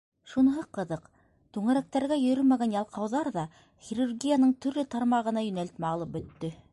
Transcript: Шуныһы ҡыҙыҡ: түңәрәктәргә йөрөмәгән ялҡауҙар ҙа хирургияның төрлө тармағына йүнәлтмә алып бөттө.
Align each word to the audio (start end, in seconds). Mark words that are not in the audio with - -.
Шуныһы 0.29 0.61
ҡыҙыҡ: 0.77 1.03
түңәрәктәргә 1.57 2.17
йөрөмәгән 2.23 2.73
ялҡауҙар 2.77 3.31
ҙа 3.37 3.45
хирургияның 3.89 4.55
төрлө 4.67 4.87
тармағына 4.97 5.45
йүнәлтмә 5.49 5.91
алып 5.97 6.17
бөттө. 6.17 6.55